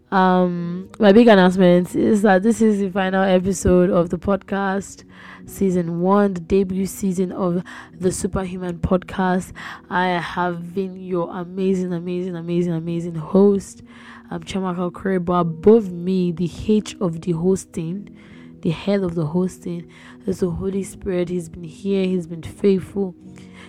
Um, 0.09 0.89
my 0.99 1.11
big 1.11 1.27
announcement 1.27 1.95
is 1.95 2.23
that 2.23 2.41
this 2.41 2.59
is 2.59 2.79
the 2.79 2.89
final 2.89 3.23
episode 3.23 3.91
of 3.91 4.09
the 4.09 4.17
podcast 4.17 5.03
season 5.47 6.01
one, 6.01 6.33
the 6.33 6.41
debut 6.41 6.85
season 6.85 7.31
of 7.31 7.63
the 7.93 8.11
Superhuman 8.11 8.79
podcast. 8.79 9.53
I 9.89 10.09
have 10.09 10.73
been 10.75 10.97
your 10.97 11.29
amazing, 11.35 11.93
amazing, 11.93 12.35
amazing, 12.35 12.73
amazing 12.73 13.15
host. 13.15 13.81
I'm 14.29 14.43
Chiamaka 14.43 14.91
Okere, 14.91 15.23
but 15.23 15.33
above 15.33 15.91
me, 15.91 16.31
the 16.31 16.51
H 16.67 16.95
of 16.99 17.21
the 17.21 17.31
hosting, 17.31 18.15
the 18.61 18.71
head 18.71 19.01
of 19.01 19.15
the 19.15 19.25
hosting, 19.25 19.89
is 20.25 20.41
the 20.41 20.49
Holy 20.49 20.83
Spirit. 20.83 21.29
He's 21.29 21.49
been 21.49 21.63
here, 21.63 22.05
He's 22.05 22.27
been 22.27 22.43
faithful, 22.43 23.15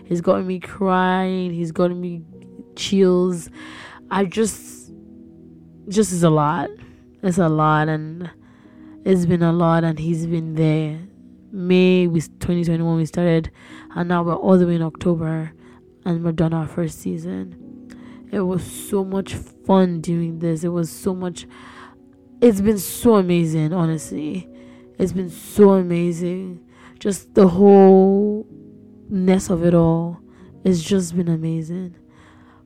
He's 0.04 0.20
gotten 0.20 0.46
me 0.46 0.58
crying, 0.58 1.52
He's 1.52 1.72
gotten 1.72 2.00
me 2.00 2.22
chills. 2.74 3.50
I 4.10 4.24
just, 4.24 4.92
just 5.88 6.12
is 6.12 6.24
a 6.24 6.30
lot. 6.30 6.70
It's 7.22 7.38
a 7.38 7.48
lot, 7.48 7.88
and 7.88 8.30
it's 9.04 9.26
been 9.26 9.42
a 9.42 9.52
lot, 9.52 9.84
and 9.84 9.98
He's 9.98 10.26
been 10.26 10.54
there 10.54 11.07
May 11.50 12.06
we 12.06 12.20
2021 12.20 12.96
we 12.96 13.06
started, 13.06 13.50
and 13.94 14.08
now 14.08 14.22
we're 14.22 14.34
all 14.34 14.58
the 14.58 14.66
way 14.66 14.74
in 14.74 14.82
October, 14.82 15.52
and 16.04 16.24
we're 16.24 16.32
done 16.32 16.52
our 16.52 16.66
first 16.66 17.00
season. 17.00 17.64
It 18.30 18.40
was 18.40 18.62
so 18.62 19.04
much 19.04 19.34
fun 19.34 20.00
doing 20.00 20.40
this. 20.40 20.64
It 20.64 20.68
was 20.68 20.90
so 20.90 21.14
much. 21.14 21.46
It's 22.40 22.60
been 22.60 22.78
so 22.78 23.16
amazing, 23.16 23.72
honestly. 23.72 24.48
It's 24.98 25.12
been 25.12 25.30
so 25.30 25.70
amazing. 25.70 26.60
Just 26.98 27.34
the 27.34 27.48
whole 27.48 28.46
ness 29.08 29.48
of 29.48 29.64
it 29.64 29.74
all. 29.74 30.20
It's 30.64 30.82
just 30.82 31.16
been 31.16 31.28
amazing. 31.28 31.94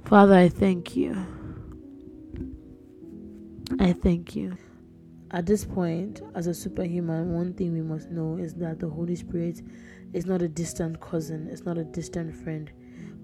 Father, 0.05 0.35
I 0.35 0.49
thank 0.49 0.97
you. 0.97 1.25
I 3.79 3.93
thank 3.93 4.35
you. 4.35 4.57
At 5.33 5.47
this 5.47 5.65
point, 5.65 6.21
as 6.35 6.47
a 6.47 6.53
superhuman, 6.53 7.33
one 7.33 7.55
thing 7.55 7.73
we 7.73 7.81
must 7.81 8.11
know 8.11 8.37
is 8.37 8.53
that 8.55 8.79
the 8.79 8.89
Holy 8.89 9.17
Spirit 9.17 9.63
is 10.13 10.27
not 10.27 10.43
a 10.43 10.49
distant 10.49 11.01
cousin, 11.01 11.49
it's 11.51 11.65
not 11.65 11.79
a 11.79 11.85
distant 11.85 12.35
friend, 12.37 12.71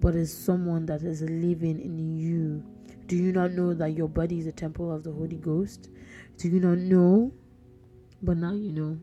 but 0.01 0.15
is 0.15 0.33
someone 0.33 0.87
that 0.87 1.03
is 1.03 1.21
living 1.21 1.79
in 1.79 1.99
you. 2.17 2.65
Do 3.09 3.17
you 3.17 3.31
not 3.31 3.53
know 3.53 3.75
that 3.75 3.91
your 3.91 4.09
body 4.09 4.39
is 4.39 4.47
a 4.47 4.53
temple 4.53 4.91
of 4.91 5.05
the 5.05 5.13
Holy 5.13 5.37
Ghost? 5.37 5.91
Do 6.39 6.49
you 6.49 6.61
not 6.61 6.79
know? 6.79 7.31
But 8.23 8.39
now 8.39 8.53
you 8.53 8.73
know. 8.73 8.99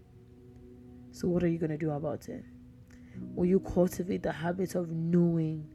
So, 1.11 1.27
what 1.27 1.43
are 1.43 1.47
you 1.47 1.59
going 1.59 1.71
to 1.71 1.77
do 1.77 1.91
about 1.91 2.27
it? 2.27 2.43
Will 3.35 3.45
you 3.45 3.59
cultivate 3.59 4.23
the 4.23 4.31
habit 4.31 4.73
of 4.73 4.89
knowing 4.89 5.69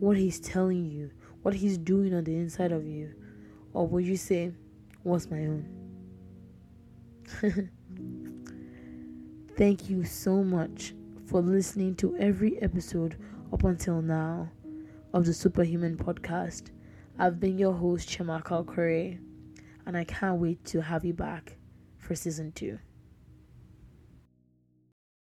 what 0.00 0.18
He's 0.18 0.38
telling 0.38 0.84
you, 0.84 1.10
what 1.42 1.54
He's 1.54 1.78
doing 1.78 2.14
on 2.14 2.24
the 2.24 2.36
inside 2.36 2.72
of 2.72 2.86
you? 2.86 3.14
Or 3.72 3.86
will 3.86 4.00
you 4.00 4.18
say, 4.18 4.52
What's 5.02 5.30
my 5.30 5.38
own? 5.38 5.77
Thank 9.56 9.90
you 9.90 10.04
so 10.04 10.42
much 10.42 10.94
for 11.26 11.40
listening 11.42 11.94
to 11.96 12.16
every 12.16 12.60
episode 12.62 13.16
up 13.52 13.64
until 13.64 14.00
now 14.00 14.48
of 15.12 15.26
the 15.26 15.34
Superhuman 15.34 15.96
Podcast. 15.96 16.70
I've 17.18 17.38
been 17.38 17.58
your 17.58 17.74
host, 17.74 18.08
Chiamaka 18.08 18.64
Okere, 18.64 19.18
and 19.84 19.96
I 19.96 20.04
can't 20.04 20.40
wait 20.40 20.64
to 20.66 20.80
have 20.80 21.04
you 21.04 21.12
back 21.12 21.56
for 21.98 22.14
season 22.14 22.52
two. 22.52 22.78